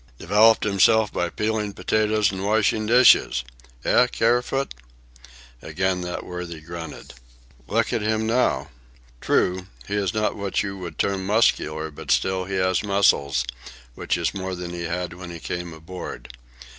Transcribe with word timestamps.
"Developed 0.17 0.63
himself 0.63 1.13
by 1.13 1.29
peeling 1.29 1.73
potatoes 1.73 2.31
and 2.31 2.43
washing 2.43 2.87
dishes. 2.87 3.43
Eh, 3.85 4.07
Kerfoot?" 4.07 4.73
Again 5.61 6.01
that 6.01 6.25
worthy 6.25 6.59
grunted. 6.59 7.13
"Look 7.67 7.93
at 7.93 8.01
him 8.01 8.25
now. 8.25 8.71
True, 9.21 9.67
he 9.87 9.93
is 9.93 10.11
not 10.11 10.35
what 10.35 10.63
you 10.63 10.75
would 10.79 10.97
term 10.97 11.23
muscular, 11.27 11.91
but 11.91 12.09
still 12.09 12.45
he 12.45 12.55
has 12.55 12.81
muscles, 12.83 13.45
which 13.93 14.17
is 14.17 14.33
more 14.33 14.55
than 14.55 14.71
he 14.73 14.85
had 14.85 15.13
when 15.13 15.29
he 15.29 15.39
came 15.39 15.71
aboard. 15.71 16.35